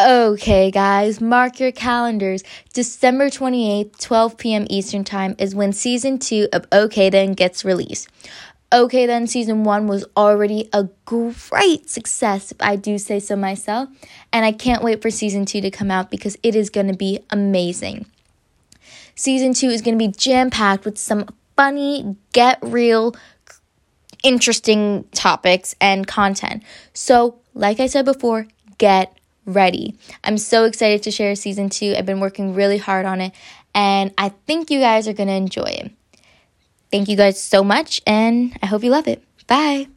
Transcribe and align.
Okay, 0.00 0.70
guys, 0.70 1.20
mark 1.20 1.58
your 1.58 1.72
calendars. 1.72 2.44
December 2.72 3.30
28th, 3.30 3.98
12 3.98 4.36
p.m. 4.36 4.64
Eastern 4.70 5.02
Time 5.02 5.34
is 5.40 5.56
when 5.56 5.72
season 5.72 6.20
two 6.20 6.46
of 6.52 6.66
OK 6.70 7.10
Then 7.10 7.32
gets 7.32 7.64
released. 7.64 8.08
OK 8.70 9.06
Then 9.06 9.26
season 9.26 9.64
one 9.64 9.88
was 9.88 10.04
already 10.16 10.68
a 10.72 10.88
great 11.04 11.90
success, 11.90 12.52
if 12.52 12.58
I 12.60 12.76
do 12.76 12.96
say 12.96 13.18
so 13.18 13.34
myself, 13.34 13.88
and 14.32 14.44
I 14.44 14.52
can't 14.52 14.84
wait 14.84 15.02
for 15.02 15.10
season 15.10 15.46
two 15.46 15.60
to 15.62 15.70
come 15.70 15.90
out 15.90 16.12
because 16.12 16.38
it 16.44 16.54
is 16.54 16.70
going 16.70 16.86
to 16.86 16.96
be 16.96 17.18
amazing. 17.30 18.06
Season 19.16 19.52
two 19.52 19.68
is 19.68 19.82
going 19.82 19.98
to 19.98 20.06
be 20.06 20.12
jam 20.12 20.48
packed 20.48 20.84
with 20.84 20.96
some 20.96 21.26
funny, 21.56 22.14
get 22.32 22.60
real, 22.62 23.16
interesting 24.22 25.06
topics 25.10 25.74
and 25.80 26.06
content. 26.06 26.62
So, 26.92 27.40
like 27.52 27.80
I 27.80 27.88
said 27.88 28.04
before, 28.04 28.46
get 28.78 29.17
ready. 29.48 29.96
I'm 30.22 30.38
so 30.38 30.64
excited 30.64 31.02
to 31.04 31.10
share 31.10 31.34
season 31.34 31.70
two. 31.70 31.94
I've 31.96 32.06
been 32.06 32.20
working 32.20 32.54
really 32.54 32.78
hard 32.78 33.06
on 33.06 33.20
it, 33.20 33.32
and 33.74 34.12
I 34.16 34.28
think 34.46 34.70
you 34.70 34.78
guys 34.78 35.08
are 35.08 35.12
going 35.12 35.28
to 35.28 35.34
enjoy 35.34 35.64
it. 35.64 35.90
Thank 36.92 37.08
you 37.08 37.16
guys 37.16 37.40
so 37.40 37.64
much, 37.64 38.00
and 38.06 38.56
I 38.62 38.66
hope 38.66 38.84
you 38.84 38.90
love 38.90 39.08
it. 39.08 39.22
Bye. 39.46 39.88